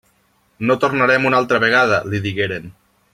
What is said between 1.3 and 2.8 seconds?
una altra vegada», li digueren.